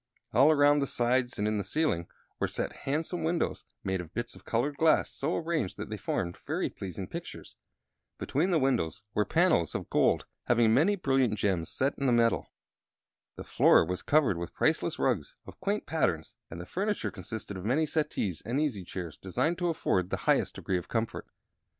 [0.33, 2.07] All around the sides and in the ceiling
[2.39, 6.37] were set handsome windows made of bits of colored glass, so arranged that they formed
[6.43, 7.55] very pleasing pictures.
[8.17, 12.11] Between the windows were panels of wrought gold having many brilliant gems set in the
[12.11, 12.51] metal.
[13.35, 17.63] The floor was covered with priceless rugs of quaint patterns, and the furniture consisted of
[17.63, 21.27] many settees and easy chairs designed to afford the highest degree of comfort.